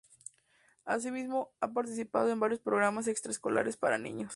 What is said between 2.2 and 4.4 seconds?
en varios programas extraescolares para niños.